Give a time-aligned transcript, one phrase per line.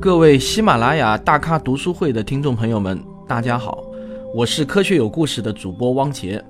[0.00, 3.82] 各位喜马拉雅大咖读书会的听众朋友们，大家好，
[4.32, 6.42] 我是科学有故事的主播汪杰，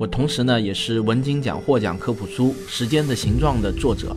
[0.00, 4.16] 我同时呢也是文津奖获奖科普书《时间的形状》的作者。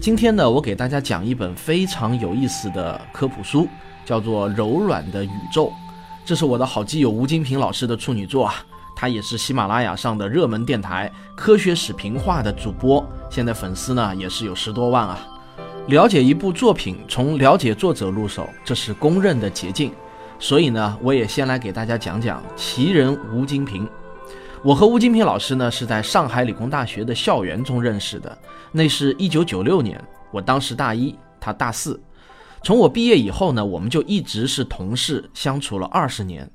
[0.00, 3.68] 今天呢，我给大家讲一本非常有意思的科普书，
[4.06, 5.66] 叫做《柔软的宇宙》，
[6.24, 8.54] 这是我的好基友吴金平老师的处女作啊，
[8.96, 15.28] 他也是喜马拉雅上的热门电台《科学史评话》的主播，现在粉丝呢也是有十多万啊。
[15.88, 19.92] 了解一部作品，从了解作者入手，这是公认的捷径。
[20.38, 23.86] 所以呢，我也先来给大家讲讲奇人吴金平。
[24.62, 28.36] 我和吴金平老师呢是在上海理工大学的校园中认识的，
[28.72, 32.02] 那是一九九六年，我当时大一，他大四。
[32.62, 36.50] 从我毕业以后呢，我们就一直是同事，相处了二十年。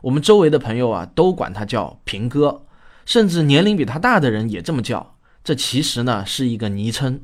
[0.00, 2.62] 我们周围的朋友啊，都管他叫平哥，
[3.04, 5.16] 甚至年龄比他大的人也这么叫。
[5.44, 7.20] 这其实呢是一个昵称。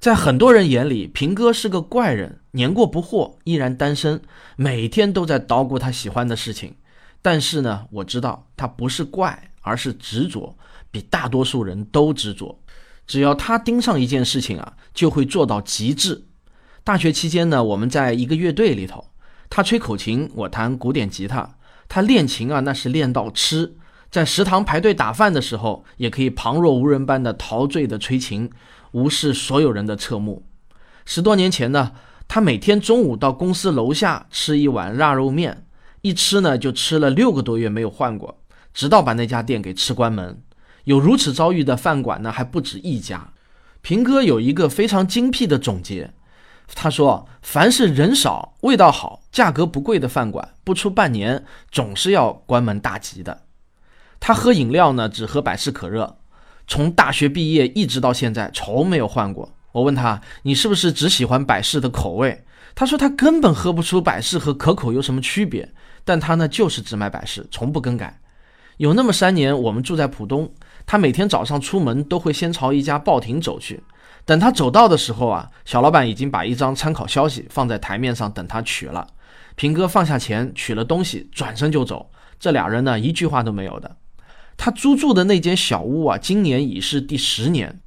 [0.00, 4.22] 在很多人眼里，平哥是个怪人，年过不惑，依然单身，
[4.56, 6.74] 每天都在捣鼓他喜欢的事情。
[7.20, 10.56] 但是呢，我知道他不是怪，而是执着，
[10.90, 12.58] 比大多数人都执着。
[13.06, 16.24] 只要他盯上一件事情啊，就会做到极致。
[16.82, 19.04] 大学期间呢，我们在一个乐队里头，
[19.50, 21.56] 他吹口琴，我弹古典吉他。
[21.90, 23.76] 他练琴啊，那是练到痴。
[24.10, 28.50] 在食堂排队打饭的时候，也可以旁若无人般的陶醉的吹琴。
[28.92, 30.44] 无视所有人的侧目。
[31.04, 31.92] 十多年前呢，
[32.26, 35.64] 他每天中午到公司楼下吃一碗腊肉面，
[36.00, 38.40] 一吃呢就吃了六个多月没有换过，
[38.74, 40.42] 直到把那家店给吃关门。
[40.82, 43.32] 有如此遭遇的饭馆呢还不止一家。
[43.80, 46.12] 平哥有一个非常精辟的总结，
[46.74, 53.42] 他说：“凡是人少、味道好、价格不贵的饭馆，不出半年总是要关门大吉的。”
[54.20, 56.18] 他喝饮料呢，只喝百事可乐。
[56.68, 59.52] 从大学毕业一直到现在，从没有换过。
[59.72, 62.44] 我问他：“你是不是只喜欢百事的口味？”
[62.76, 65.72] 他说：“他根本喝不出百事和可口有什么区别。”
[66.04, 68.20] 但他呢，就是只买百事，从不更改。
[68.76, 70.52] 有那么三年，我们住在浦东，
[70.86, 73.82] 他每天早上出门都会先朝一家报亭走去。
[74.24, 79.06] 等他走到的时候啊，小老板已经把一张参考消息放在台面上等他取了。
[79.56, 82.10] 平哥放下钱，取了东西，转身就走。
[82.38, 83.96] 这俩人呢，一句话都没有的。
[84.62, 87.80] 他租住的那间小屋啊，今年已是第十年。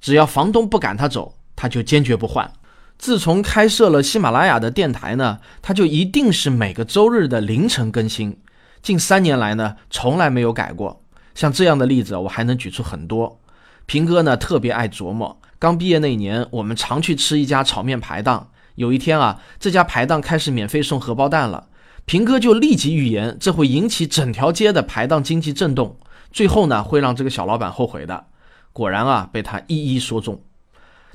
[0.00, 2.50] 只要房东不赶他走，他就坚决不换。
[2.96, 8.38] 自从开设了喜马拉雅的电台呢，他就一定是每个周日的凌晨更新。
[8.80, 11.02] 近三年来呢，从来没有改过。
[11.34, 13.38] 像这样的例子，我还能举出很多。
[13.84, 15.38] 平哥呢，特别爱琢磨。
[15.58, 18.48] 刚毕业那年，我们常去吃一家炒面排档。
[18.76, 21.68] 有一天啊，这家排档开始免费送荷包蛋了，
[22.06, 25.98] 平哥就立即预言，这会引起整条街的排档经济震动。
[26.36, 28.26] 最后呢，会让这个小老板后悔的。
[28.74, 30.42] 果然啊，被他一一说中。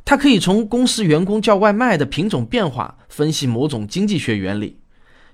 [0.03, 4.79] 他可以从公司员工叫外卖的品种变化分析某种经济学原理。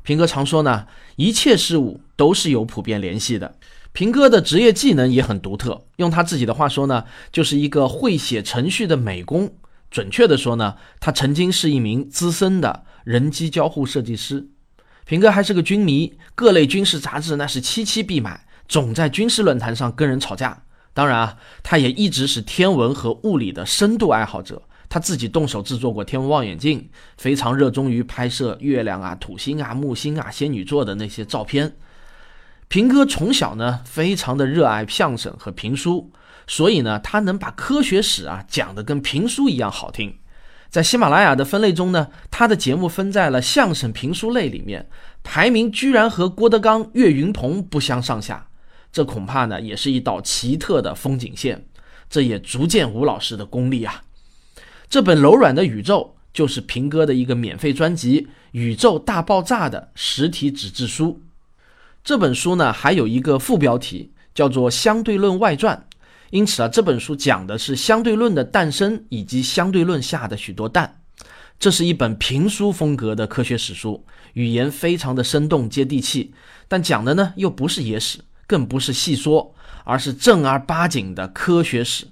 [0.04, 3.56] 平哥常说呢，一切事物都是有普遍联系的。
[3.94, 9.54] 平哥的职业技能也很独特，用他自己的话说呢，就是一个会写程序的美工。
[9.90, 14.50] 准确的说呢，他曾经是一名资深的人机交互设计师。
[15.06, 18.44] 平哥还是个军迷，各类军事杂志那是期期必买。
[18.68, 20.64] 总在军事论坛上跟人吵架。
[20.94, 24.62] 当然啊，他也一直是天文和物理的深度爱好者。
[24.90, 31.76] 他自己动手制作过天文望远镜，非常热衷于拍摄月亮啊、土星啊、木星啊、仙女座的那些照片。
[32.70, 36.12] 平哥从小呢，非常的热爱相声和评书，
[36.48, 40.18] 所以呢，他能把科学史啊讲得跟评书一样好听。
[40.70, 44.90] 在喜马拉雅的分类中呢，他的节目分在了相声评书类里面，
[45.22, 48.47] 排名居然和郭德纲、岳云鹏不相上下。
[48.92, 51.66] 这恐怕呢，也是一道奇特的风景线。
[52.10, 54.04] 这也足见吴老师的功力啊。
[54.90, 58.22] 这本柔软的宇宙就是平哥的一个免费专辑
[58.52, 61.22] 《宇宙大爆炸》的实体纸质书。
[62.04, 65.86] 这本书呢，还有一个副标题叫做《相对论外传》。
[66.30, 71.02] 因此啊，这本书讲的是相对论的诞生以及相对论下的许多蛋。
[71.60, 76.34] 这是一本评书风格的科学史书，语言非常的生动接地气，
[76.68, 78.20] 但讲的呢又不是野史。
[78.48, 79.54] 更不是细说，
[79.84, 82.08] 而是正儿八经的科学史。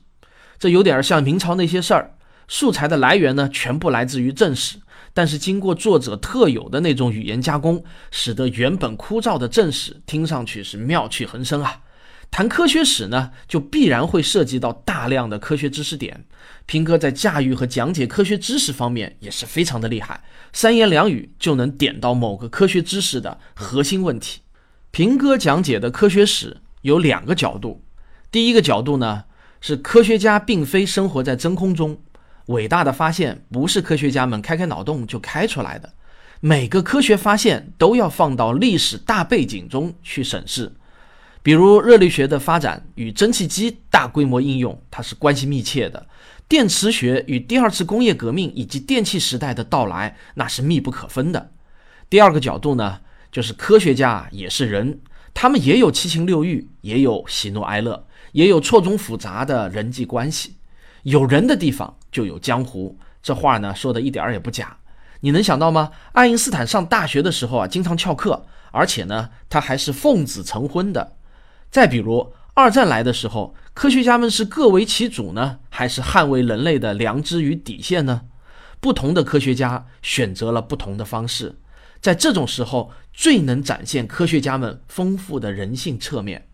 [0.59, 2.17] 这有点像明朝那些事儿，
[2.47, 4.77] 素材的来源呢，全部来自于正史，
[5.13, 11.81] 但是经过作者特有的那种语言加工，使得原本枯燥的正史听上去是妙趣横生啊。
[12.31, 16.25] 谈科学史呢，就必然会涉及到大量的科学知识点。
[16.65, 20.21] 平哥在驾驭和讲解科学知识方面也是非常的厉害，
[20.51, 24.41] 三言两语就能点到某个科学知识的核心问题。
[24.95, 27.83] 平哥讲解的科学史有两个角度，
[28.31, 29.25] 第一个角度呢
[29.59, 32.00] 是科学家并非生活在真空中，
[32.45, 35.92] 伟大的发现不是科学家们开开脑洞就开出来的，
[36.39, 40.71] 每个科学发现都要放到历史大背景中去审视。
[41.44, 46.06] 比如热力学的发展与蒸汽机大规模应用，它是关系密切的；
[46.47, 51.51] 电磁学与第二次工业革命以及电气时代的到来，那是密不可分的。
[52.09, 53.01] 第二个角度呢，
[53.35, 55.01] 就是科学家也是人，
[55.33, 60.55] 他们也有七情六欲，也有喜怒哀乐，也有错综复杂的人际关系。
[61.03, 64.77] 有人的地方就有江湖，这话呢说的一点儿也不假。
[65.19, 65.91] 你能想到吗？
[66.13, 71.17] 爱因斯坦上大学的时候啊，经常翘课，而且呢，他还是奉子成婚的。
[71.69, 78.21] 再比如，二战来的时候，科学家们是各为其主呢，还是捍卫人类的良知与底线呢？
[78.79, 81.57] 不同的科学家选择了不同的方式，
[82.06, 86.48] 在这种时候，最能展现科学家们丰富的人性侧面。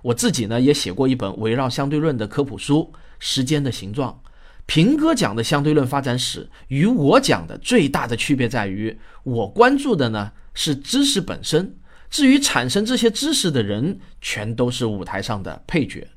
[0.00, 4.18] 我自己呢，也写过一本围绕相对论的科普书《时间的形状》。
[4.64, 11.76] 平哥讲的相对论发展史与我讲的最大的区别在于，我关注的呢是知识本身。
[12.08, 16.08] 至于产生这些知识的人，全都是舞台上的配角。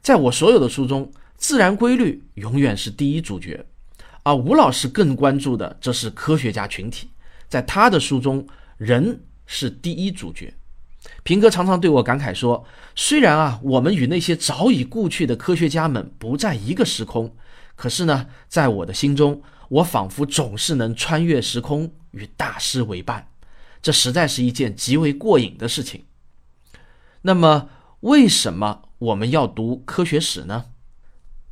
[0.00, 3.66] 在我所有的书中，自然规律永远是第一主角，
[4.22, 7.10] 而吴老师更关注的则是科学家群体。
[7.48, 8.46] 在他的书中，
[8.76, 10.54] 人是第一主角。
[11.22, 12.64] 平哥常常对我感慨说
[12.96, 17.36] ：“虽然啊，我们与那些早已故去的科学家们不在一个时空，
[17.76, 23.28] 可是呢，在我的心中，我仿佛总是能穿越时空，与大师为伴。”
[23.80, 26.04] 这实在是一件极为过瘾的事情。
[27.22, 27.68] 那么，
[28.00, 30.66] 为什么我们要读科学史呢？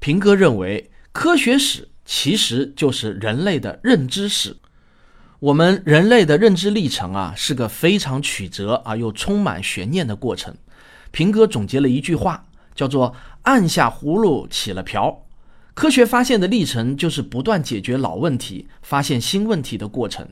[0.00, 4.56] 平哥认为，科学史其实就是人类的认知史。
[5.44, 10.56] 我们人类的认知历程啊，是个非常曲折而又充满悬念的过程。
[11.10, 13.14] 平哥总结了一句话，叫做
[13.44, 15.26] “按下葫芦起了瓢”。
[15.74, 20.26] 科学发现的历程，就是不断解决老问题、发现新问题的过程。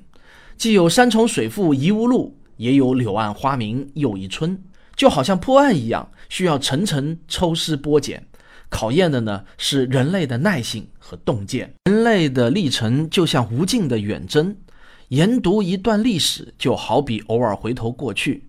[0.57, 4.59] 既有山重水复疑无路，也有柳暗花明又一村，
[4.97, 8.27] 就好像破案一样，需要层层抽丝剥茧。
[8.71, 11.75] 考验的呢是人类的耐性和洞见。
[11.85, 14.57] 人类的历程就像无尽的远征，
[15.13, 18.49] 研读一段历史，就好比偶尔回头过去，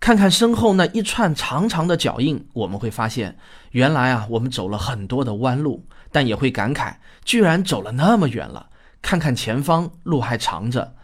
[0.00, 3.38] 看看身后那一串长长的脚印，我们会发现，
[3.70, 8.70] 原来啊，我们走了很多的弯路，但也会感慨，居然走了那么远了。
[9.00, 10.96] 看看前方，路还长着。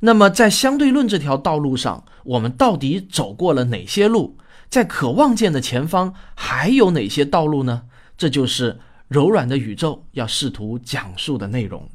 [0.00, 4.36] 那么，在相对论这条道路上，我们到底走过了哪些路？
[4.68, 7.82] 在可望见的前方，还有哪些道路呢？
[8.18, 11.88] 这就是柔软的宇宙要试图讲述的内容。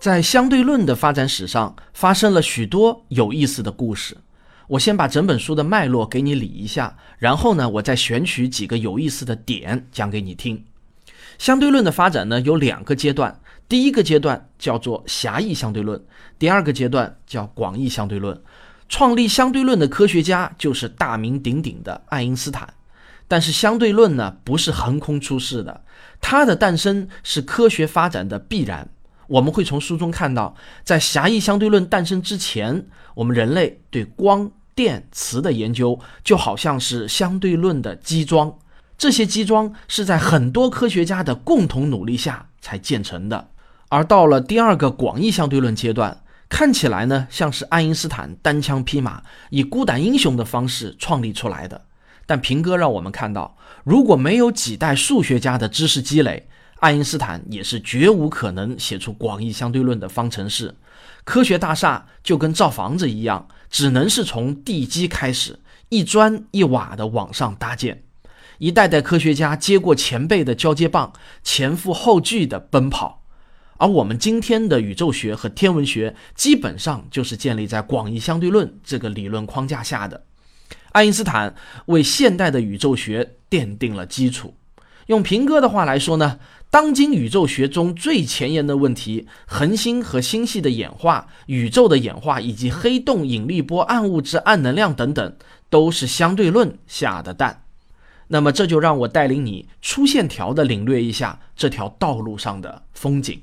[0.00, 4.16] 在相对论的发展史上，发生了许多有意思的故事。
[4.68, 10.64] 我先把整本书的脉络给你理一下，然后呢，我再选取几个有意思的点讲给你听。
[11.36, 16.00] 相对论的发展呢有两个阶段，第一个阶段叫做狭义相对论，
[16.38, 18.40] 第二个阶段叫广义相对论。
[18.88, 22.72] 创立相对论的科学家就是大名鼎鼎的爱因斯坦。
[23.26, 25.82] 但是相对论呢不是横空出世的，
[26.20, 28.88] 它的诞生是科学发展的必然。
[29.28, 34.50] 我们会从书中看到，在狭义相对论诞生之前，我们人类对光。
[34.74, 38.58] 电磁的研究就好像是相对论的基桩，
[38.96, 43.48] 这些基桩是在很多科学家的共同努力下才建成的。
[43.88, 51.84] 而到了第二个广义相对论阶段，看起来呢像是爱因斯坦单枪匹马以孤胆英雄的方式创立出来的。
[52.24, 56.47] 但平哥让我们看到，如果没有几代数学家的知识积累，
[56.80, 60.74] 爱因斯坦也是绝无可能写出广义相对论的方程式。
[61.24, 63.48] 科学大厦就跟造房子一样。
[63.70, 65.58] 只能是从地基开始，
[65.90, 68.02] 一砖一瓦的往上搭建。
[68.56, 71.12] 一代代科学家接过前辈的交接棒，
[71.44, 73.22] 前赴后继的奔跑。
[73.76, 80.24] 而我们今天的宇宙学和天文学，基本上就是建立在广义相对论这个理论框架下的。
[80.92, 81.54] 爱因斯坦
[81.86, 84.54] 为现代的宇宙学奠定了基础。
[85.08, 86.38] 用平哥的话来说呢？
[86.70, 95.36] 当今宇宙学中最前沿的问题，恒星和星系的演化、宇宙的演化以及黑洞、引力波、暗物质、暗能量等等，
[95.70, 97.62] 都是相对论下的蛋。
[98.26, 103.40] 那么，这就让我带领你粗线条的领略一下这条道路上的风景。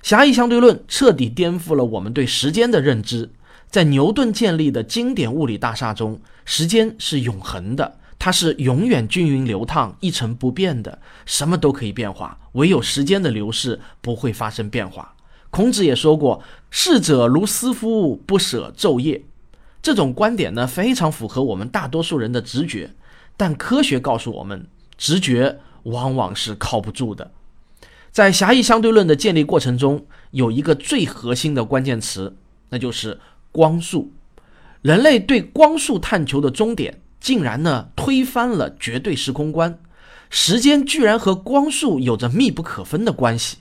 [0.00, 3.30] 狭义相对论彻底颠覆了我们对时间的认知。
[3.68, 7.98] 在牛顿建立的经典物理大厦中，时间是永恒的。
[8.24, 15.16] 它是永远均匀流淌、一成不变的，什么都可以变化，唯有时间的流逝不会发生变化。
[15.50, 19.24] 孔子也说过：“逝者如斯夫，不舍昼夜。”
[19.82, 22.92] 这种观点呢，非常符合我们大多数人的直觉，
[23.36, 27.32] 但科学告诉我们，直觉往往是靠不住的。
[28.12, 32.36] 在狭义相对论的建立过程中，有一个最核心的关键词，
[32.68, 33.18] 那就是
[33.50, 34.12] 光速。
[34.80, 39.78] 人类对光速探求的终点，竟然呢推翻了绝对时空观，
[40.28, 43.58] 时间居然和光速有着密不可分的关系。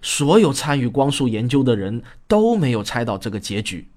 [0.00, 3.88] 所有参与光速研究的人都没有猜到这个结局。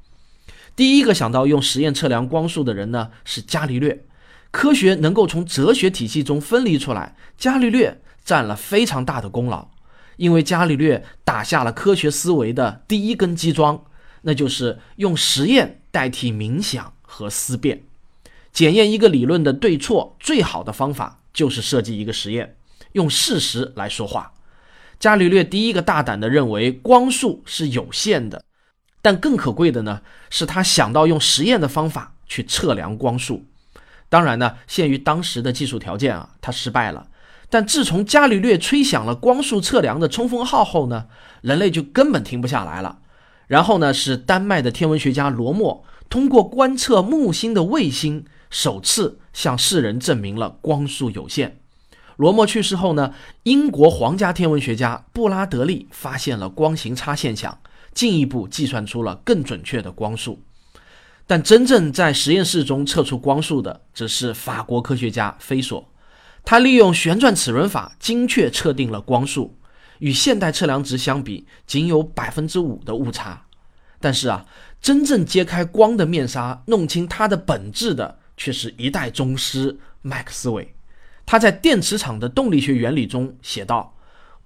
[0.76, 4.06] 第一个想到用实验测量光速的人呢，是伽利略。
[4.52, 9.70] 科学能够从哲学体系中分离出来，伽利略占了非常大的功劳。
[10.18, 13.84] 因为伽利略打下了科学思维的第一根基桩，
[14.24, 17.84] 那就是用实验代替冥想和思辨。
[18.58, 22.58] 检验一个理论的对错，最好的方法就是设计一个实验，
[22.94, 24.34] 用事实来说话。
[24.98, 28.44] 伽利略第一个大胆地认为光速是有限的，
[29.00, 33.46] 但更可贵的呢，是他想到用实验的方法去测量光速。
[34.10, 37.10] 当然呢，限于当时的技术条件啊，他失败了。
[37.52, 41.06] 但自从伽利略吹响了光速测量的冲锋号后呢，
[41.42, 42.98] 人类就根本停不下来了。
[43.46, 51.60] 然后呢，是丹麦的天文学家罗默通过观测木星的卫星，首次向世人证明了光速有限。
[52.16, 53.14] 罗默去世后呢，
[53.44, 57.60] 英国皇家天文学家布拉德利发现了光行差现象，
[57.94, 60.42] 进一步计算出了更准确的光速。
[61.28, 65.88] 但真正在实验室中测出光速的，则是法国科学家菲索。
[66.44, 69.58] 他利用旋转齿轮法精确测定了光速，
[70.00, 73.44] 与现代测量值相比，仅有百分之五的误差。
[74.00, 74.46] 但是啊，
[74.82, 80.74] 真正揭开光的面纱，弄清它的本质的，却是一代宗师麦克斯韦。
[81.26, 83.94] 他在电磁场的动力学原理中写道：“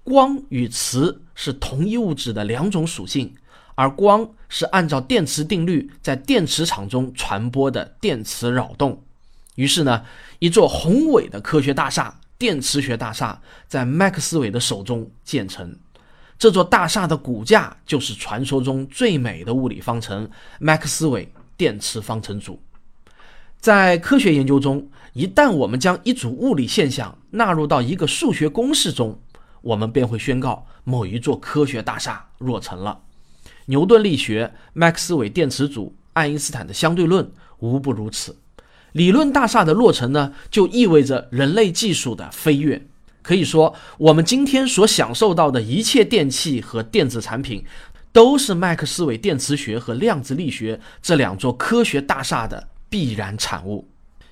[0.02, 3.32] 光与磁是同一物质的两种属性，
[3.76, 9.04] 而光是按照电磁定律在电磁场中传播的电磁扰动。”
[9.54, 10.04] 于是呢，
[10.40, 15.78] 一座宏伟的科学大厦——电磁学大厦，在麦克斯韦的手中建成。
[16.36, 22.60] 这座大厦的骨架就是传说中最美的物理方程——麦克斯韦电磁方程组。
[23.62, 29.16] 在科学研究中，一旦我们将一组物理现象纳入到一个数学公式中，
[29.60, 32.98] 我们便会宣告某一座科学大厦落成了。
[33.66, 38.36] 牛顿力学、麦克斯韦电磁组、爱因斯坦的相对论，无不如此。
[38.90, 42.84] 理论大厦的落成呢，就意味着人类技术的飞跃。
[43.22, 47.64] 可以说，我们今天所享受到的一切电器和电子产品，
[48.12, 53.88] 都是麦克斯韦电磁学和量子力学这两座科学大厦的必然产物。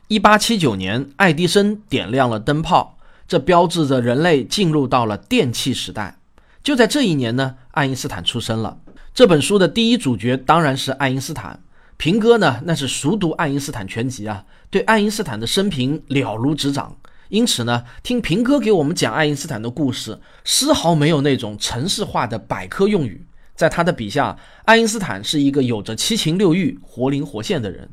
[0.08, 6.18] 一八七九年，爱迪生点亮了灯泡，这标志着人类进入到了电气时代。
[6.62, 8.76] 就在这一年呢，爱因斯坦出生了。
[9.14, 11.58] 这本书的第一主角当然是爱因斯坦。
[11.96, 16.94] 平哥呢，那是熟读爱因斯坦全集啊，对爱因斯坦的生平了如指掌。
[17.30, 23.24] 因此呢，听平哥给我们讲爱因斯坦的故事，丝毫没有那种程式化的百科用语。
[23.54, 24.36] 在他的笔下，
[24.66, 27.88] 爱因斯坦是一个有着七情六欲、活灵活现的人。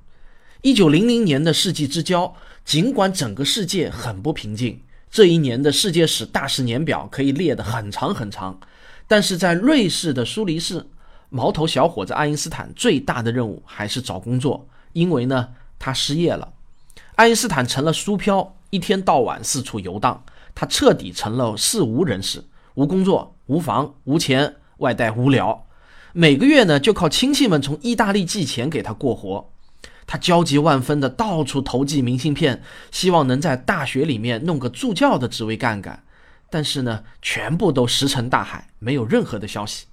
[0.62, 2.34] 一九零零年的世纪之交，
[2.66, 8.60] 尽管整个世界很不平静，这一年的世界史大事年表可以列得很长很长，
[9.08, 10.86] 但是在瑞士的苏黎世。
[11.30, 16.54] 毛头小伙子爱因斯坦最大的任务还是找工作，因为呢，他失业了。
[17.16, 20.24] 爱因斯坦成了书漂，一天到晚四处游荡，
[20.56, 22.46] 他彻底成了事无人士，
[22.76, 25.68] 无工作，无房，无钱，外带无聊，
[26.14, 29.50] 每个月呢就靠亲戚们从意大利寄钱给他过活。
[30.08, 36.02] 他焦急万分的到处投寄明信片，希望能在大学里面弄个助教的职位干干，
[36.50, 39.86] 但是呢，全部都石沉大海，没有任何的消息。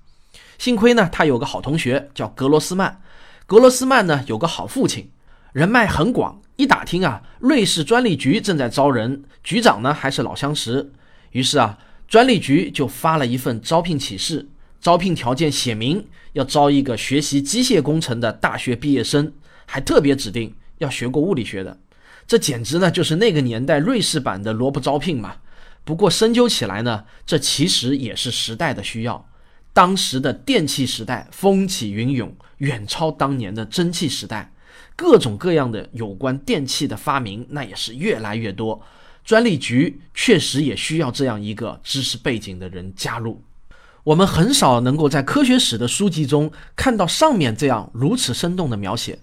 [0.57, 3.03] 幸亏呢，他有个好同学叫格罗斯曼。
[3.45, 5.11] 格罗斯曼呢有个好父亲，
[5.53, 6.41] 人脉很广。
[6.57, 10.93] 一打听啊，瑞士专利局正在招人，局长呢还是老相识。
[11.33, 14.49] 于是啊，专利局就发了一份招聘启事，
[14.81, 19.33] 招聘条件写明要招一个学习机械工程的大学毕业生，
[19.75, 21.77] 还特别指定要学过物理学的。
[22.29, 25.35] 这简直呢就是那个年代瑞士版的萝卜招聘嘛。
[25.85, 29.29] 不过深究起来呢，这其实也是时代的需要。
[29.73, 34.53] 当时的电气时代风起云涌，远超当年的蒸汽时代。
[34.95, 38.81] 各种各样的有关电器的发明，那也是越来越多。
[39.25, 43.43] 专利局确实也需要这样一个知识背景的人加入。
[44.05, 49.19] 我们很少能够在科学史的书籍中看到上面这样如此生动的描写。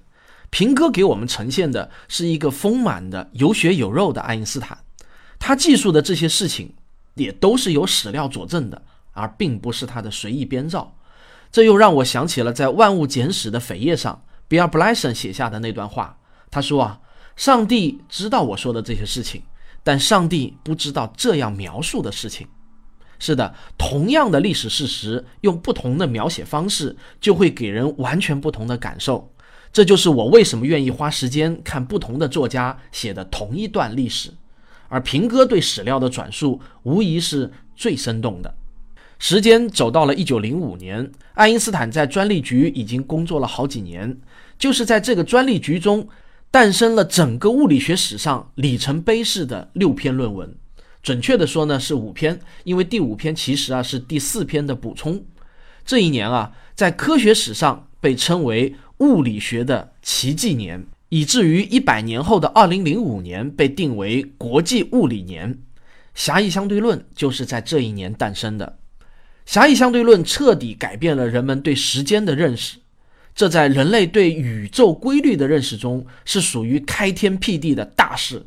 [0.51, 4.77] 平哥给我们呈现的是一个丰满的、有血有肉的爱因斯坦，
[5.39, 6.75] 他记述的这些事情
[7.15, 8.81] 也都是有史料佐证的。
[9.13, 10.95] 而并不是他的随意编造，
[11.51, 16.17] 这又让我想起了在《万物简史》的扉页上比尔·布莱森写下的那段话。
[16.49, 17.01] 他说啊，
[17.35, 19.43] 上帝知道我说的这些事情，
[19.83, 22.47] 但上帝不知道这样描述的事情。
[23.19, 29.29] 是的，同样的历史事实，用不同的描写方式，就会给人完全不同的感受。
[29.73, 34.31] 这就是我为什么愿意花时间看不同的作家写的同一段历史，
[34.89, 38.53] 而平哥对史料的转述，无疑是最生动的。
[39.17, 44.17] 时间走到了一九零五年，爱因斯坦在专利局已经工作了好几年，
[44.57, 46.07] 就是在这个专利局中，
[46.49, 50.53] 诞生了整个物理学史上里程碑式的六篇论文。
[51.03, 55.23] 准确的说呢，是五篇，因为第五篇其实啊是第四篇的补充。
[55.85, 65.57] 这一年啊，在科学史上被称为物理学的奇迹年，以至于一百年后的二零零五年被定为国际物理年。
[66.13, 68.77] 狭义相对论就是在这一年诞生的。
[69.43, 72.77] 狭义相对论彻底改变了人们对时间的认识，
[73.33, 78.45] 这在人类对宇宙规律的认识中是属于开天辟地的大事。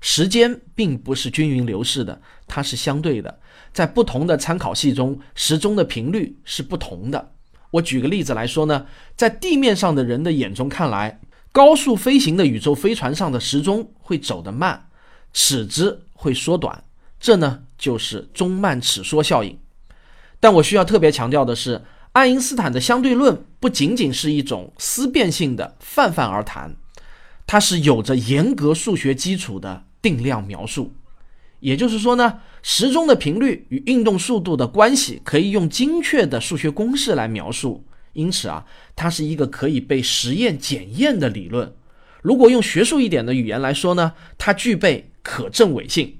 [0.00, 3.38] 时间并不是均匀流逝的，它是相对的。
[3.72, 7.33] 在不同的参考系中，时钟的频率是不同的。
[7.74, 11.20] 我举个例子来说呢，在地面上的人的眼中看来，
[11.52, 14.88] 高速飞行的宇宙飞船上的时钟会走得慢，
[15.32, 16.84] 尺子会缩短，
[17.18, 19.58] 这呢就是中慢尺缩效应。
[20.40, 26.76] 但我需要特别强调的是，爱因斯坦的相对论不仅仅是一种思辨性的泛泛而谈，
[27.46, 29.84] 它是有着严格数学基础的。
[30.04, 30.92] 定量描述，
[31.64, 37.82] 也就是说呢，时钟的频率与运动速度的关系可以用精确的数学公式来描述。
[38.12, 41.74] 因此啊，它是一个可以被实验检验的理论。
[42.20, 46.18] 如果用学术一点的语言来说呢，它具备可证伪性。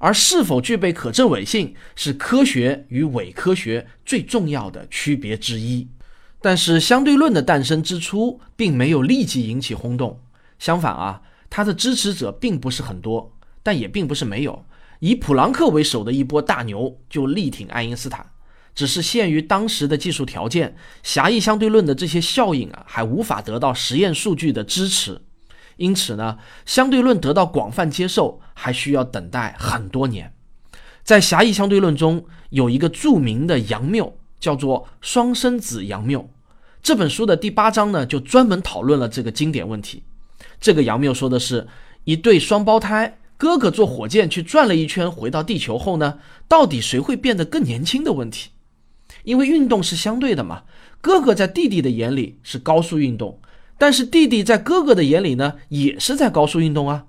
[0.00, 5.88] 而是否具备可证伪性，是科学与伪科学最重要的区别之一。
[6.40, 10.20] 但是，相对论的诞生之初并没有立即引起轰动，
[10.58, 11.20] 相反啊。
[11.50, 14.64] 它的支持者并不是很多，但也并不是没有。
[15.00, 18.26] 以普朗克为首的一波大牛就力挺爱因斯坦，
[18.74, 25.20] 只是限于当时的技术条件，狭义相对论的这些效应啊，还无法得到实验数据的支持。
[25.76, 30.34] 因此呢，相对论得到广泛接受还需要等待很多年。
[31.04, 36.28] 在狭义相对论中有一个著名的杨谬，叫做双生子杨谬。
[36.82, 40.02] 这本书的第八章呢，就专门讨论了这个经典问题。
[40.60, 41.66] 这个杨谬说的是，
[42.04, 48.50] 一对双胞胎，哥哥坐火箭去转了一圈，回到地球后呢，到底谁会变得更年轻的问题？
[49.22, 50.64] 因为运动是相对的嘛，
[51.00, 53.40] 哥哥在弟弟的眼里是高速运动，
[53.78, 57.06] 但是弟弟在哥哥的眼里呢，也是在高速运动啊。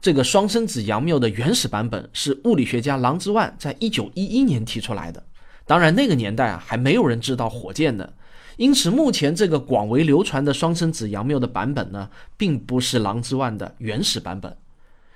[0.00, 5.24] 这个双生子杨谬的原始版本是物理学家郎之万在一九一一年提出来的，
[5.66, 8.08] 当然那个年代啊，还没有人知道火箭呢。
[8.56, 14.56] 因此，目前这个广为流传的双生子杨谬的版本呢，并不是郎之万的原始版本。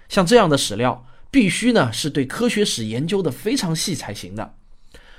[0.09, 4.55] 像这样的史料，必须呢是对科学史研究的非常细才行的。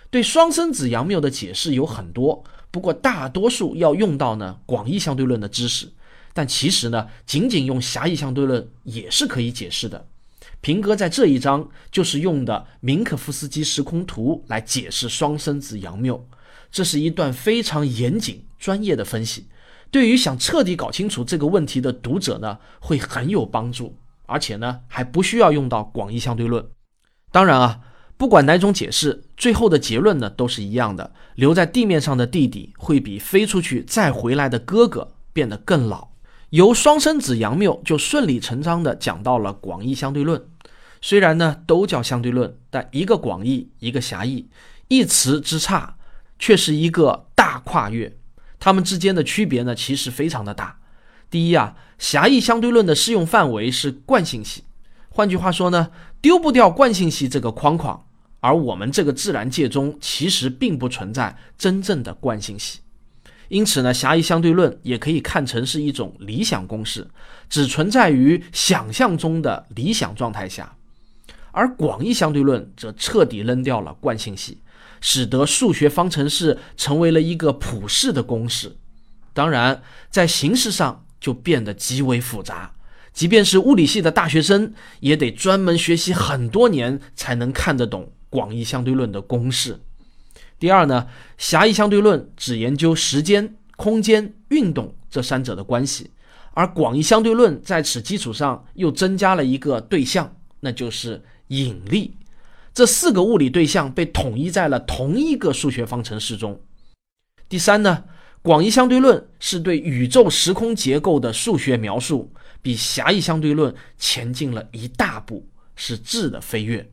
[0.10, 5.92] 对双生子杨谬的解释有很多，不过大多数要用到呢广义相对论的知识。
[6.34, 10.08] 但其实呢，仅仅用狭义相对论也是可以解释的。
[10.62, 16.28] 平哥在这一章就是用的明可夫斯基时空图来解释双生子杨谬。
[16.72, 19.48] 这是一段非常严谨、专业的分析，
[19.90, 23.98] 对于想彻底搞清楚这个问题的读者呢，会很有帮助，
[24.28, 26.64] 而且呢，还不需要用到广义相对论。
[27.32, 27.80] 当然啊，
[28.16, 36.10] 不管哪种解释，最后的结论呢都是一样的：留在地面上的弟弟会比飞出去再回来的哥哥变得更老。
[36.52, 40.48] 由双生子杨谬就顺理成章地讲到了广义相对论。
[41.02, 44.50] 虽然呢都叫相对论，但一个广义，一个狭义，
[44.88, 45.96] 一词之差。
[46.40, 48.16] 却是一个大跨越，
[48.60, 50.77] 它们之间的区别呢，其实非常的大。
[51.30, 54.64] 第一啊，狭义相对论的适用范围是惯性系，
[55.10, 55.90] 换句话说呢，
[56.22, 58.06] 丢不掉惯性系这个框框。
[58.40, 62.80] 而我们这个自然界中其实并不存在真正的惯性系，
[63.50, 67.08] 因此呢，狭义相对论也可以看成是一种理想公式，
[67.50, 70.76] 只存在于想象中的理想状态下。
[71.52, 74.60] 而广义相对论则彻底扔掉了惯性系。
[75.00, 78.76] 使得数学方程式成为了一个普世的公式，
[79.32, 82.74] 当然，在形式上就变得极为复杂，
[83.14, 89.80] 即便是物理系的大学生也得专门学习很多年才能看得懂广义相对论的公式。
[90.60, 96.12] 第二呢，狭义相对论只研究时间、空间、运动这三者的关系，
[96.54, 102.16] 而广义相对论在此基础上又增加了一个对象，那就是引力。
[102.74, 106.62] 这四个物理对象被统一在了同一个数学方程式中。
[107.50, 108.04] 第三呢，
[108.42, 116.90] 广义相对论是对宇宙时空结构的数学描述，比狭义相对论前进了一大步，是质的飞跃。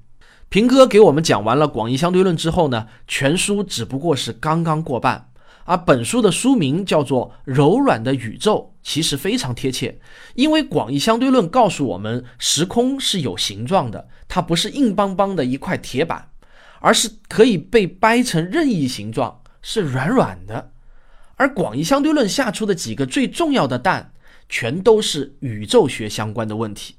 [0.49, 5.31] 平哥给我们讲完了广义相对论之后呢，全书只不过是刚刚过半，
[5.65, 9.99] 而本书的书名叫做《柔软的宇宙》，其实非常贴切，
[10.35, 16.29] 因为广义相对论告诉我们，时空是有形状的，它不是硬邦邦的一块铁板，
[16.81, 20.73] 而是可以被掰成任意形状，是软软的。
[21.37, 24.13] 而广义相对论下出的几个最重要的蛋，
[24.49, 26.95] 全都是宇宙学相关的问题。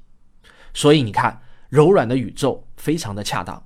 [0.74, 3.62] 所以你看，柔软的宇宙非常的恰当。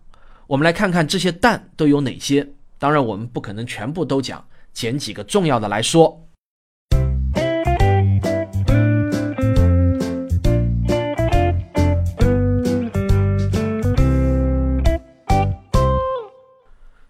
[0.47, 2.49] 我们来看看这些蛋都有哪些。
[2.79, 6.27] 当然，我们不可能全部都讲，捡几个重要的来说。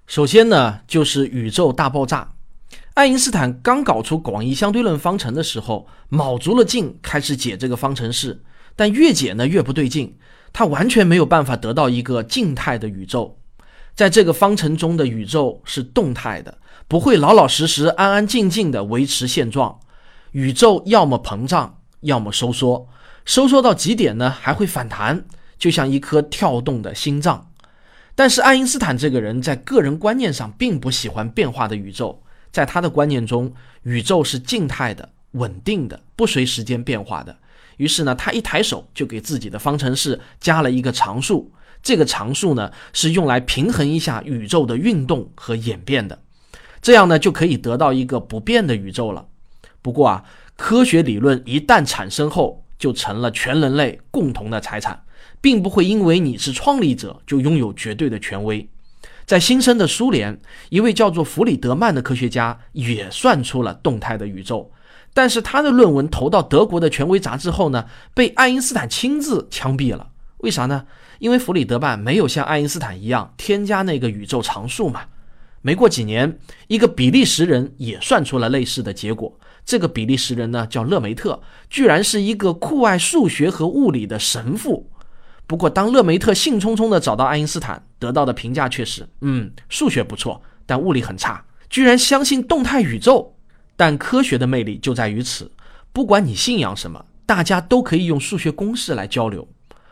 [0.07, 2.33] 首先呢，就是宇宙大爆炸。
[2.94, 8.42] 爱因斯坦刚搞出广义相对论方程的时候，卯足了劲开始解这个方程式，
[8.74, 10.16] 但越解呢越不对劲，
[10.53, 13.38] 他完全没有办法得到一个静态的宇宙。
[13.94, 19.79] 在这个方程中的宇宙是动态的，不会老老实实、安安静静的维持现状。
[20.33, 22.88] 宇宙要么膨胀，要么收缩，
[23.24, 25.24] 收缩到极点呢还会反弹，
[25.59, 27.50] 就像一颗跳动的心脏。
[28.14, 32.22] 但是爱因斯坦这个人在个人观念上并不喜欢变化的宇宙。
[32.50, 37.36] 在他的观念中，宇宙是静态的、稳定的，不随时间变化的。
[37.76, 41.50] 于是呢，他一抬手就给自己的方程式加了一个常数。
[41.82, 46.18] 这个常数呢，是用来平衡一下宇宙的运动和演变的。
[46.82, 49.26] 这样呢，就可以得到一个不变的宇宙了。
[49.80, 50.24] 不过啊，
[50.56, 55.02] 科学理论一旦产生后，就成了全人类共同的财产，
[55.40, 58.68] 并不会因为你是创立者就拥有绝对的权威。
[59.30, 60.40] 在新生的苏联，
[60.70, 64.72] 一位叫做弗里德曼的科学家也算出了动态的宇宙，
[65.14, 70.08] 但是他的论文投到德国的权威杂志后呢，被爱因斯坦亲自枪毙了。
[70.38, 70.84] 为啥呢？
[71.20, 75.02] 因为弗里德曼没有像爱因斯坦一样添加那个宇宙常数嘛。
[75.62, 79.38] 没过几年，一个比利时人也算出了类似的结果。
[79.64, 84.90] 这个比利时人呢，叫勒梅特，居然是一个酷爱数学和物理的神父。
[85.50, 93.34] 不过，当勒梅特兴冲冲地找到爱因斯坦，得到的评价却是：嗯，数学不错，但物理很差，居然相信动态宇宙。
[93.76, 95.50] 但科学的魅力就在于此，
[95.92, 99.48] 不管你信仰什么，大家都可以用数学公式来交流。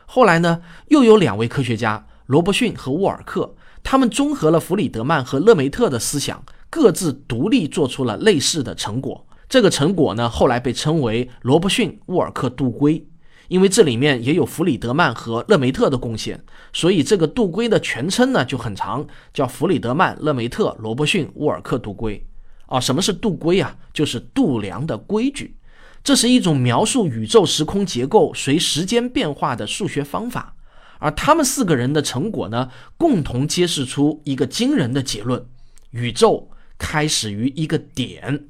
[0.07, 6.41] 后来呢，又有两位科学家，罗伯逊和沃尔克，他们综合了弗里德曼和勒梅特的思想，
[6.71, 9.27] 各自独立做出了类似的成果。
[9.49, 13.05] 这个成果呢，后来被称为罗伯逊沃尔克杜规。
[13.49, 22.25] 因为这里面也有弗里德曼和勒梅特的贡献，所以这个杜规的全称呢就很长，叫弗里德曼、勒梅特、罗伯逊、沃尔克杜规。
[22.67, 23.77] 啊，什么是杜规啊？
[23.95, 25.57] 就是度量的规矩。
[26.05, 30.55] 这是一种描述宇宙时空结构随时间变化的数学方法。
[30.99, 35.47] 而他们四个人的成果呢，共同揭示出一个惊人的结论：
[35.93, 38.45] 宇宙开始于一个点，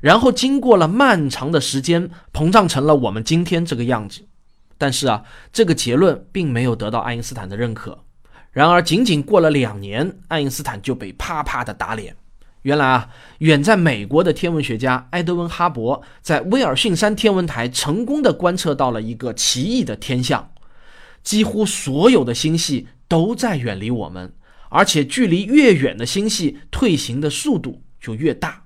[0.00, 4.27] 然后经过了漫长的时间，膨胀成了我们今天这个样子。
[4.78, 8.04] 但是啊，这个结论并没有得到爱因斯坦的认可。
[8.52, 12.16] 然而，仅仅过了两年，爱因斯坦就被啪啪的打脸。
[12.62, 20.50] 原来啊，远在美国的天文学家埃德温·哈勃在威尔逊山天文台成功的观测到了一个奇异的天象：
[21.22, 24.32] 几乎所有的星系都在远离我们，
[24.70, 28.64] 而且距离越远的星系，退行的速度就越大。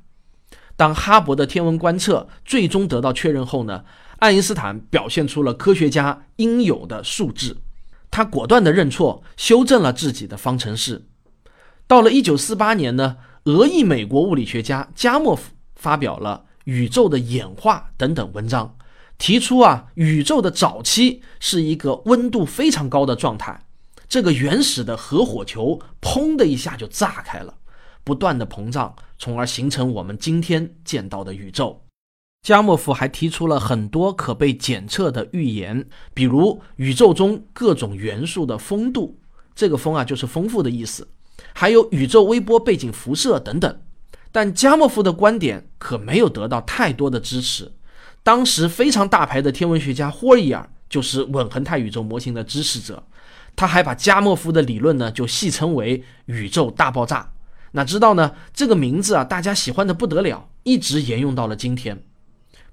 [0.75, 3.85] 当哈勃的天文观测最终得到确认后呢？
[4.23, 7.57] 爱因斯坦表现出了科学家应有的素质，
[8.09, 11.07] 他果断地认错，修正了自己的方程式。
[11.89, 18.77] 到了1948年呢，俄裔美国物理学家加莫夫发表了《宇宙的演化》等等文章，
[19.19, 23.61] 提出啊，宇宙的早期是一个温度非常高的状态，
[24.09, 27.53] 这个原始的核火球砰的一下就炸开了，
[28.05, 31.83] 不断的膨胀，从而形成我们今天见到的宇宙。
[32.43, 39.17] 加莫夫还提出了很多可被检测的预言，比如宇宙中各种元素的丰度，
[39.55, 41.07] 这个“丰”啊就是丰富的意思，
[41.55, 43.81] 还有宇宙微波背景辐射等等。
[44.33, 47.71] 但加莫夫的观点可没有得到太多的支持。
[48.25, 53.05] 当时非常大牌的天文学家霍伊尔就是稳恒态宇宙模型的支持者，
[53.55, 57.35] 他还把加莫夫的理论呢就戏称为宇宙大爆炸。
[57.73, 62.03] 哪知道呢，这个名字啊大家喜欢的不得了，一直沿用到了今天。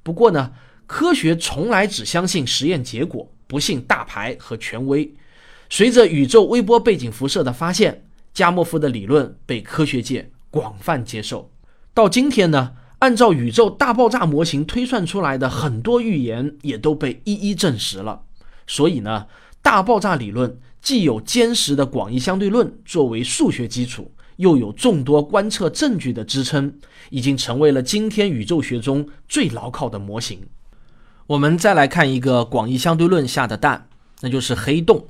[0.03, 0.51] 不过呢，
[0.85, 5.13] 科学从来只相信实验结果，不信大牌和权威。
[5.69, 11.51] 随着宇宙微波背景辐射的发现，加莫夫的理论被科学界广泛接受。
[11.93, 18.23] 到今天呢，按照宇宙大爆炸模型推算出来的很多预言也都被一一证实了。
[18.65, 19.27] 所以呢，
[19.61, 26.73] 大爆炸理论既有坚实的广义相对论作为数学基础，又有众多观测证据的支撑，
[27.09, 30.39] 已经成为了今天宇宙学中最牢靠的模型。
[31.27, 33.89] 我们再来看一个广义相对论下的蛋，
[34.21, 35.07] 那就是黑洞。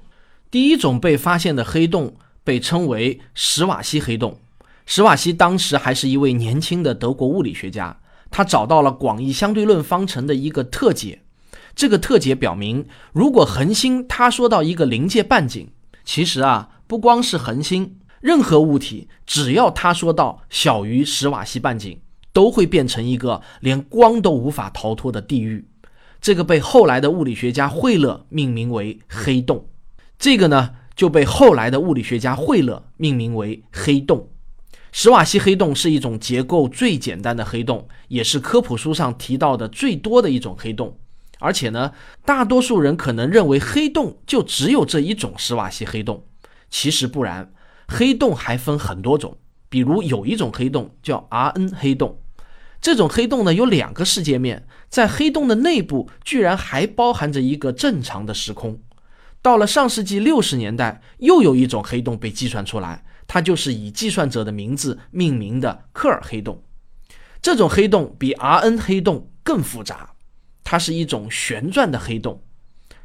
[0.50, 4.39] 第一种被发现的黑洞被称为史瓦西黑洞。
[4.88, 8.00] 史瓦西当时还是一位年轻的德国物理学家，
[8.32, 11.22] 他找到了广义相对论方程的一个特解。
[11.76, 15.70] 这个特解表明，如果恒星塌缩到一个临界半径，
[16.04, 22.02] 其实啊，不光是恒星，任何物体只要它说到小于史瓦西半径，
[22.34, 25.68] 都会变成一个连光都无法逃脱的地狱。
[26.22, 29.68] 这个被后来的物理学家惠勒命名为黑洞。
[30.18, 34.30] 这个呢，就被后来的物理学家惠勒命名为黑洞。
[34.92, 40.98] 史瓦西黑洞是一种结构最简单的黑洞，也是科普书上提到的最多的一种黑洞。
[41.40, 41.94] 而且呢，
[42.26, 46.26] 大多数人可能认为黑洞就只有这一种史瓦西黑洞，
[46.70, 47.54] 其实不然，
[47.89, 49.38] 黑洞还分很多种。
[49.67, 52.19] 比如有一种黑洞叫 RN 黑洞，
[52.80, 58.82] 这种黑洞呢有两个世界面，在黑洞的内部居然还包含着一个正常的时空。
[59.41, 63.04] 到了上世纪六十年代，又有一种黑洞被计算出来。
[63.32, 66.63] 它就是以计算者的名字命名的克尔黑洞。
[67.39, 70.15] 这种黑洞比 RN 黑洞更复杂，
[70.63, 72.41] 它是一种旋转的黑洞。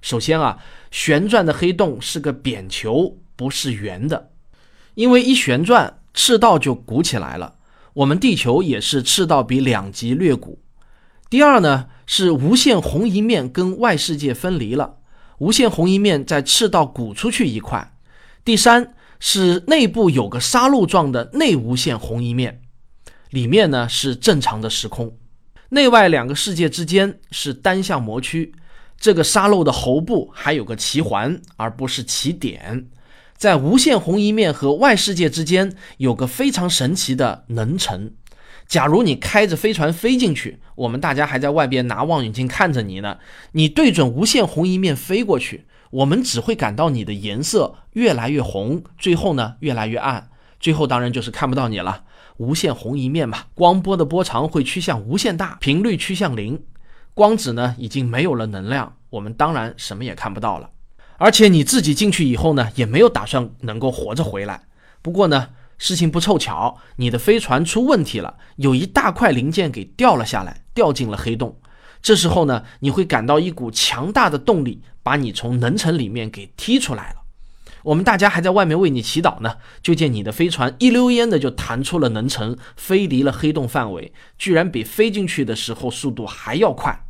[0.00, 0.58] 首先啊，
[0.90, 4.30] 旋转的黑洞是个扁球，不是圆的，
[4.94, 7.54] 因为一旋转赤道就鼓起来了。
[7.94, 10.58] 我们地球也是赤道比两极略鼓。
[11.28, 14.96] 第二呢，是无限红移面跟外世界分离了，
[15.38, 17.96] 无限红移面在赤道鼓出去一块。
[18.44, 18.94] 第三。
[19.20, 22.60] 是内部有个沙漏状的内无限红移面，
[23.30, 25.16] 里面呢是正常的时空，
[25.70, 28.54] 内外两个世界之间是单向模区。
[28.98, 32.86] 这个沙漏的喉部还有个奇环，而不是奇点。
[33.36, 38.12] 在无限红移面和外世界之间有个非常神奇的能层。
[38.66, 43.18] 假如你开着飞船飞进去，我们大家还在外边拿望远镜看着你呢，
[43.52, 45.66] 你对准无限红移面飞过去。
[45.90, 52.04] 我们只会感到你的颜色越来越红，最后呢越来越暗，最后当然就是看不到你了。
[52.38, 56.60] 无限红一面嘛，光波的波长会趋向无限大，频率趋向零，
[57.12, 60.70] 光子呢已经没有了能量，我们当然什么也看不到了。
[61.24, 64.64] 而且你自己进去以后呢，也没有打算能够活着回来。
[65.00, 71.56] 不过呢，事情不凑巧，你的飞船出问题了，有一大块零件给掉了下来，掉进了黑洞。
[72.02, 77.22] 这时候呢，你会感到一股强大的动力把你从能层里面给踢出来了。
[77.84, 87.06] 我们大家还在外面为你祈祷呢，就见你的飞船一溜烟的就弹出了能层，飞离了黑洞范围，居然比飞进去的时候速度还要快。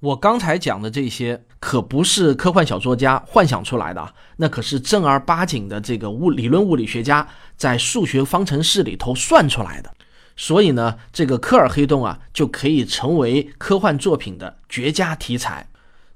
[0.00, 7.26] 我刚才讲的这些可不是科幻小说家幻想出来的，那可是正儿八经的这个物理论物理学家
[7.56, 9.90] 在数学方程式里头算出来的。
[10.36, 15.66] 所以呢，这个科尔黑洞啊，就可以成为科幻作品的绝佳题材。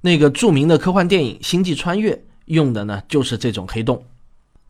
[0.00, 2.12] 那个著名的科幻电影《星际穿越》
[2.46, 4.04] 用的呢，就是这种黑洞。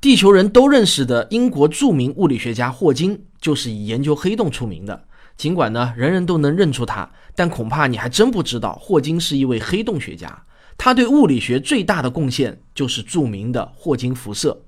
[0.01, 5.08] 地球人都认识的英国著名物理学家霍金，就是以研究黑洞出名的。
[5.39, 10.43] 尽管呢，人人都能认出他，但恐怕你还真不知道，霍金是一位黑洞学家。
[10.77, 14.65] 他对物理学最大的贡献就是著名的霍金辐射。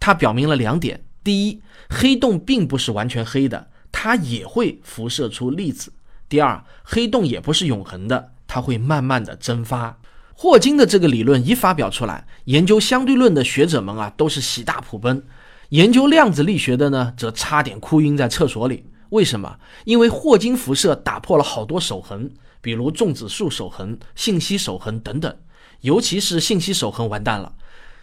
[0.00, 1.60] 他表明了两点：第一，
[1.90, 3.68] 黑洞并不是完全黑的。
[3.92, 5.92] 它也会辐射出粒子。
[6.28, 10.00] 第二，黑洞也不是永恒的，它会慢慢的蒸发。
[10.34, 15.22] 霍金的这个理论一发表出来，研究相对论的学者们啊都是喜大普奔，
[15.68, 18.84] 研究量子力学的呢则差点哭晕在厕所里。
[19.14, 19.58] 为什么？
[19.84, 22.28] 因为霍金辐射打破了好多守恒，
[22.60, 25.32] 比如重指数守恒、信息守恒等等。
[25.82, 27.54] 尤其是信息守恒完蛋了。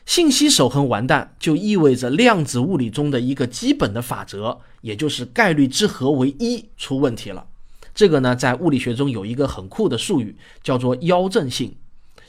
[0.05, 7.45] 信息守恒完蛋，就意味着量子物理中的一个基本的法则，也就是概率之和为一出问题了。
[7.93, 11.75] 这个呢，在物理学中有一个很酷的术语，叫做妖正性。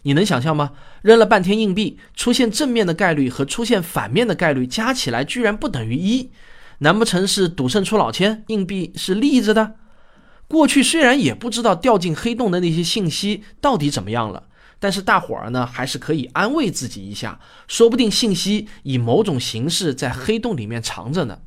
[0.02, 0.72] 你能想象吗？
[1.02, 6.32] 扔了半天硬币，出现正面的概率和出现反面的概率加起来居然不等于一？
[6.82, 9.76] 难不成是赌圣出老千，硬币是立着的？
[10.48, 14.48] 过去虽然也不知道掉进黑洞的那些信息到底怎么样了。
[14.80, 21.42] 但是大伙儿呢，还是可以安慰自己一下，说不定信息以某种形式在黑洞里面藏着呢。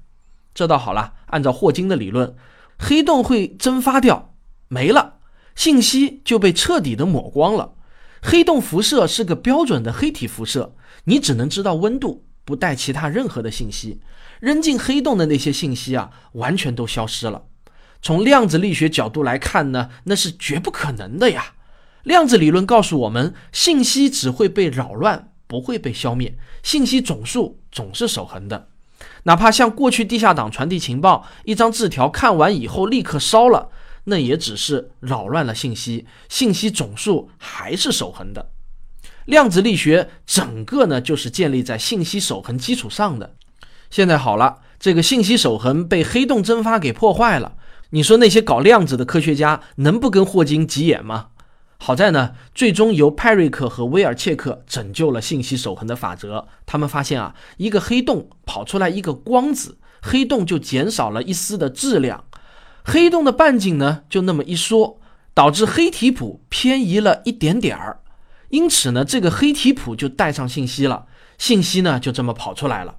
[0.53, 2.33] 这倒好了，按照霍金的理论，
[2.79, 4.33] 黑洞会蒸发掉，
[4.69, 5.15] 没了，
[5.53, 7.73] 信息就被彻底的抹光了。
[8.21, 13.99] 黑洞辐射是个标准的黑体辐射，你只能知道温度，不带其他任何的信息。
[14.39, 17.43] 扔进黑洞的那些信息啊，完全都消失了。
[18.01, 21.53] 从量子力学角度来看呢，那是绝不可能的呀。
[22.03, 26.37] 量子理论告诉我们，信息只会被扰乱，不会被消灭。
[26.61, 28.67] 信息总数总是守恒的，
[29.23, 33.69] 哪怕像过去地下党传递情报，一张字条看完以后立刻烧了，
[34.03, 38.51] 那也只是扰乱了信息，信息总数还是守恒的。
[39.25, 43.35] 量子力学整个呢，就是建立在信息守恒基础上的。
[43.89, 47.53] 现在好了，这个信息守恒被黑洞蒸发给破坏了。
[47.91, 51.27] 你说那些搞量子的科学家能不跟霍金急眼吗？
[51.77, 56.47] 好在呢，最终由派瑞克和威尔切克拯救了信息守恒的法则。
[56.65, 62.23] 他们发现啊，一个黑洞跑出来一个光子，黑洞就减少了一丝的质量，
[62.83, 64.99] 黑洞的半径呢就那么一缩，
[65.33, 67.99] 导致黑体谱偏移了一点点儿。
[68.55, 72.95] 因此呢，这个黑体谱就带上信息了，信息呢就这么跑出来了。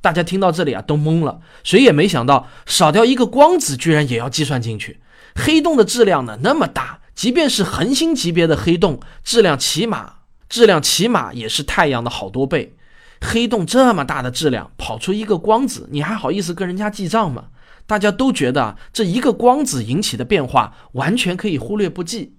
[0.00, 5.00] 大家听到这里啊，都懵了，谁也没想到少掉一个光子居然也要计算进去。
[5.36, 6.98] 黑洞的质量呢那么大。
[7.14, 10.14] 即便是恒星级别的黑洞，质量起码
[10.48, 12.76] 质量起码也是太阳的好多倍。
[13.20, 17.46] 黑洞这么大的质量，跑出一个光子，你还好意思跟人家记账吗？
[17.88, 22.37] 大家都觉得这一个光子引起的变化完全可以忽略不计。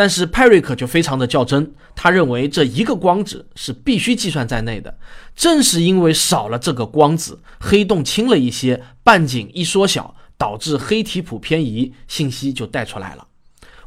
[0.00, 4.96] 但是派瑞克就非常的较真，他认为这一个光子是必须计算在内的。
[5.36, 13.26] 正是因为少了这个光子，黑洞轻了一些，半径一缩小，导致黑体谱偏移，信息就带出来了。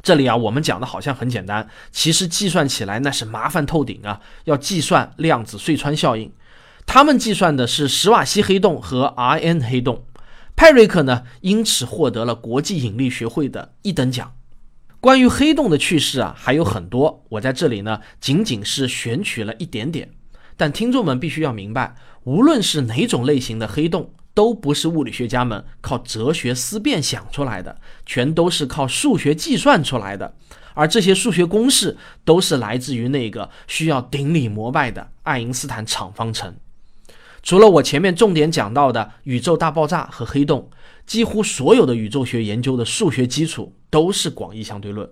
[0.04, 4.20] 这里啊，我们讲的好像很简单，其实计算起来那是麻烦透顶啊！
[4.44, 6.30] 要计算量子隧穿效应，
[6.86, 10.04] 他们计算的是史瓦西黑洞和 RN 黑洞。
[10.54, 14.32] 派瑞克呢，因此获得了国际引力学会的一等奖。
[15.04, 20.08] 关于黑洞的趣事啊，还有很多，我在这里呢，仅仅是选取了一点点。
[20.56, 24.14] 但听众们必须要明白，无论是哪种类型的黑洞。
[24.32, 30.34] 都不是物理学家们靠哲学思辨想出来的，全都是靠数学计算出来的。
[30.72, 36.56] 而这些数学公式都是来自于那个需要顶礼膜拜的爱因斯坦场方程。
[37.44, 40.68] 除了我前面重点讲到的宇宙大爆炸和黑洞，
[41.06, 45.08] 几乎所有的宇宙学研究的数学基础都是广义相对论。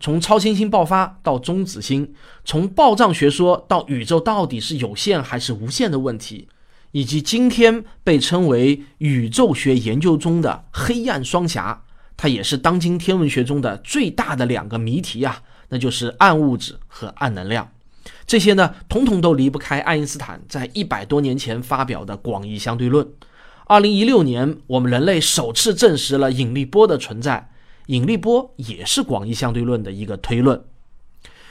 [0.00, 2.12] 从超新星爆发到中子星，
[2.44, 6.48] 从暴胀学说到宇宙到底是有限还是无限的问题。
[6.90, 11.82] 以及今天被称为宇宙学研究中的黑暗双侠，
[12.16, 17.68] 它也是当今天文学中的最大的两个谜题啊，那就是暗物质和暗能量。
[18.26, 23.04] 这些呢，统统都离不开爱因斯坦在一百多年前发表的广义相对论。
[23.66, 27.50] 二零一六年，我们人类首次证实了引力波的存在，
[27.86, 30.62] 引力波也是广义相对论的一个推论。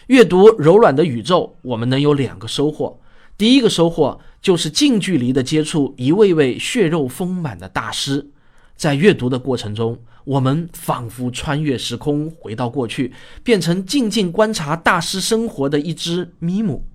[0.07, 2.99] 阅读《柔软的宇宙》，我们能有两个收获。
[3.35, 8.29] 第一个收获就是近距离的接触一位位血肉丰满的大师，
[8.75, 13.11] 在阅读的过程中，我们仿佛穿越时空，回到过去，
[13.43, 16.85] 变成静静观察大师生活的一只咪姆。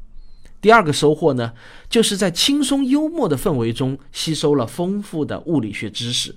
[0.60, 1.52] 第二个收获呢，
[1.88, 6.34] 就是在轻松幽默的氛围中吸收了丰富的物理学知识。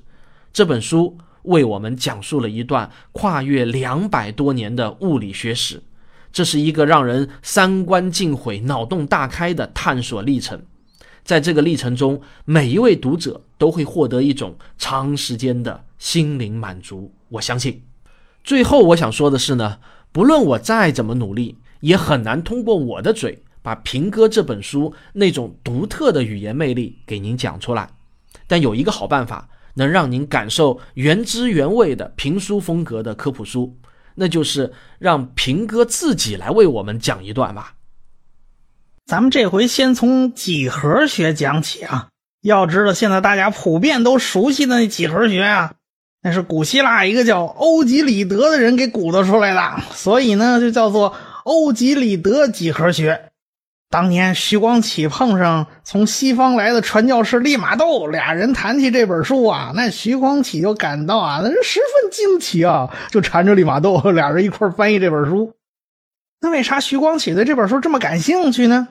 [0.54, 5.82] 这本书为我们讲述了一段跨越两百多年的物理学史。
[6.32, 10.62] 这是一个让人三观尽毁、脑洞大开的探索历程，
[11.26, 17.12] 在这个历程中，每一位读者都会获得一种长时间的心灵满足。
[17.28, 17.84] 我相信，
[18.46, 19.80] 最后我想说的是呢，
[20.14, 27.89] 不论我再怎么努力，也很难通过我的嘴把《平哥》这本书那种独特的语言魅力给您讲出来。
[28.47, 33.78] 但有一个好办法，能让您感受原汁原味的评书风格的科普书。
[34.15, 37.76] 那就是让平哥自己来为我们讲一段吧。
[39.06, 42.10] 咱们这回先从几何学讲起啊。
[42.41, 45.74] 要知道，现在大家普遍都熟悉的那几何学啊，
[46.21, 53.31] 那是古希腊一个叫欧几里得的人给鼓捣出来的，所以呢，就叫做欧几里得几何学。
[53.92, 65.54] 当年徐光启碰上从西方来的传教士利玛窦，俩人谈起这本书啊，那徐光启就感到啊，那是十分惊奇啊，就缠着利玛窦，俩人一块翻译这本书。
[66.39, 68.88] 那为啥徐光启对这本书这么感兴趣呢？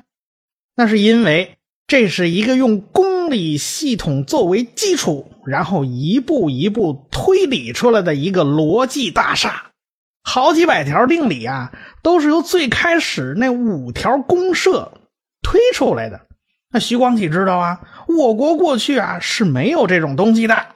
[0.77, 9.69] 那是因为这是一个用公理系统作为基础，然后一步一步推理出来的一个逻辑大厦。
[10.23, 11.73] 好几百条定理啊，
[12.03, 14.93] 都是由最开始那五条公设
[15.43, 16.27] 推出来的。
[16.73, 20.67] 那徐光启知道啊，我国过去啊是没有这种东西的。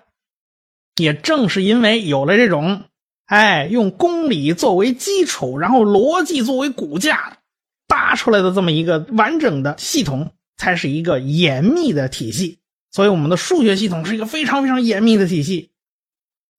[0.97, 2.83] 也正是因为有了这种，
[3.27, 7.39] 哎，用公理作为基础，然后逻辑作为骨架
[7.89, 12.59] 搭出来的这么一个完整的系统，才是一个严密的体系。
[12.91, 15.73] 所以，我们的数学系统是一个非常非常严密的体系。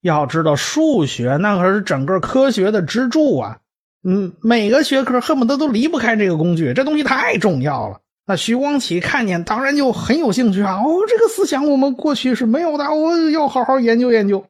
[0.02, 3.60] 要知道，数学那可是整个科学的支柱啊！
[4.08, 8.00] 嗯，每个学科恨不得都离不开这个工具，这东西太重要了。
[8.28, 10.76] 那徐光启看见，当然就很有兴趣啊！
[10.76, 14.46] 哦，这个思想我们过去是没有的，我要好好研究研究。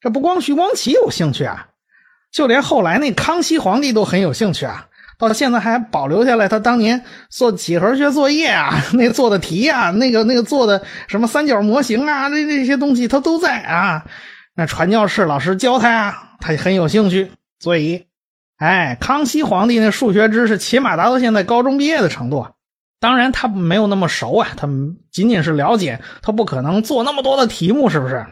[0.00, 1.66] 这不光徐光启有兴趣啊，
[2.32, 4.86] 就连后来那康熙皇帝都很有兴趣啊。
[5.18, 14.04] 到现在还保留下来他当年做几何学作业啊， 那做的题啊，那个那个做的什么三角模型啊，这这些东西他都在啊。
[14.54, 17.30] 那传教士老师教他啊，他也很有兴趣。
[17.58, 18.06] 所以，
[18.60, 22.52] 哎，康熙皇帝那数学知识起码达到现在高中毕业的程度啊。
[23.00, 24.68] 当然他没有那么熟啊，他
[25.10, 28.26] 仅仅是了解，他不可能做那么多的题目，是不是？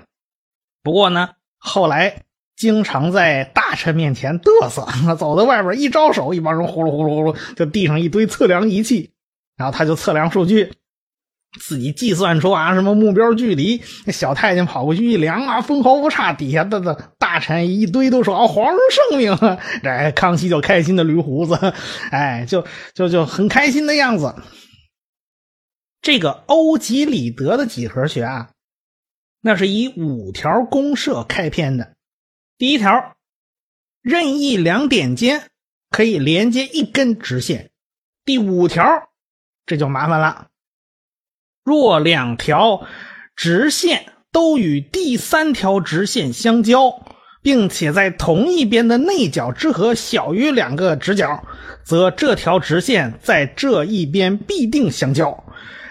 [0.85, 2.23] 不过呢，后来。
[2.59, 9.13] 经常在大臣面前嘚瑟， 走到外边一招手，一帮人呼噜呼噜呼噜，就地上一堆测量仪器，
[9.57, 10.73] 然后他就测量数据，
[11.61, 16.33] 自己计算出啊什么目标距离，那小太监跑过去一量啊，分毫不差。
[16.33, 18.77] 底下的的大臣一堆都说啊，皇上
[19.11, 19.37] 圣命。
[19.83, 21.55] 这康熙就开心的捋胡子，
[22.11, 24.35] 哎，就就就很开心的样子。
[26.03, 28.51] 这个欧几里得的几何学啊，
[29.41, 31.95] 那是以五条公设开篇的。
[32.59, 33.17] 第一条，
[34.03, 35.51] 任意两点间
[35.91, 37.71] 可以连接一根直线。
[38.25, 38.85] 第五条，
[39.65, 40.48] 这就麻烦了。
[41.69, 42.81] 若两条
[43.37, 46.91] 直线都与第三条直线相交，
[47.43, 51.45] 并且在同一边的内角之和小于两个直角，
[51.85, 55.45] 则这条直线在这一边必定相交。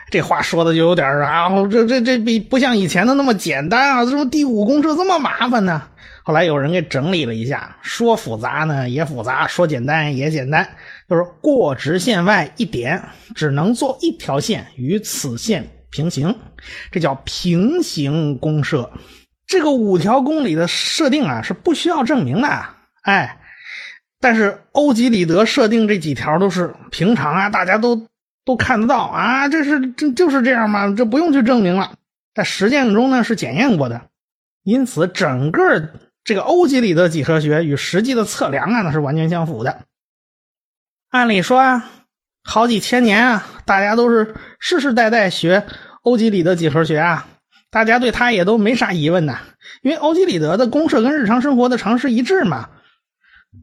[0.09, 4.05] 这话说的就有点啊，这这这比不像以前的那么简单啊！
[4.05, 5.83] 怎么第五公设这么麻烦呢？
[6.23, 10.67] 后来有人给整理了一下，说复杂呢也复杂，说简单也简单，
[11.07, 13.01] 就是过直线外一点，
[13.35, 16.35] 只能做一条线与此线平行，
[16.91, 18.91] 这叫平行公设。
[19.45, 22.65] 这个五条公理的设定啊是不需要证明的，
[23.03, 23.39] 哎，
[24.19, 28.07] 但是欧几里得设定这几条都是平常啊，大家都
[28.43, 31.93] 都看得到啊，这是这就是这样嘛，这不用去证明了，
[32.35, 34.01] 在实践中呢是检验过的，
[34.63, 35.89] 因此整个。
[36.25, 39.85] 这个欧几里得几何学与实际的测量啊，那是完全相符的。
[41.09, 41.89] 按理说啊，
[42.43, 45.65] 好几千年啊，大家都是世世代代学
[46.01, 47.27] 欧几里得几何学啊，
[47.69, 49.39] 大家对他也都没啥疑问呐。
[49.81, 52.69] 因为欧几里得的公式跟日常生活的常识一致嘛。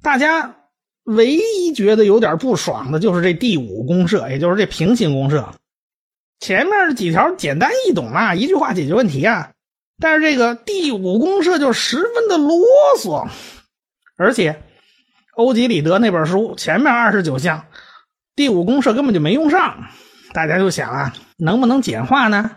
[0.02, 0.56] 大家
[1.04, 5.54] 唯一觉得有点不爽的就是这第五公设，也就是这平行公设。
[6.40, 9.50] 前面几条简单易懂啊，一句话解决问题啊。
[10.00, 12.58] 但是这个第五公社就十分的啰
[12.98, 13.28] 嗦，
[14.16, 14.62] 而且
[15.36, 17.66] 欧几里得那本书前面二十九项，
[18.36, 19.88] 第五公社根本就没用上。
[20.32, 22.56] 大家就想啊，能不能简化呢？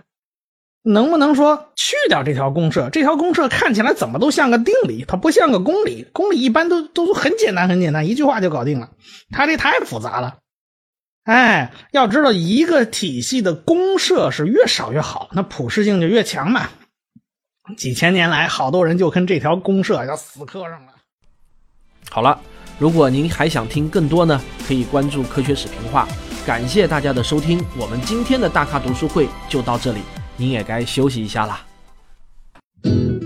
[0.84, 2.90] 能不能说去掉这条公社？
[2.90, 6.08] 这条公社看起来怎么都像个定理，它不像个公理。
[6.14, 8.92] 公理一般都都很简单，很简单，一句话就搞定了。
[9.30, 10.38] 它这太复杂了。
[11.24, 16.70] 哎，要知道一个体系的公社是越少越好，那普适性就越强嘛。
[17.76, 20.94] 几千年来，好多人就跟这条公社要死磕上了。
[22.10, 22.40] 好了，
[22.80, 26.08] 如果您还想听更多呢，可以关注科学史评话。
[26.46, 30.00] 感谢大家的收听，我们今天的大咖读书会就到这里，
[30.38, 31.66] 您也该休息一下啦。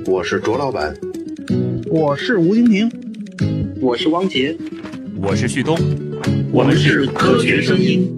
[0.07, 0.95] 我是卓老板，
[1.87, 2.89] 我是吴京平，
[3.81, 4.57] 我是汪杰，
[5.21, 5.77] 我是旭东，
[6.51, 8.09] 我们是科学声音。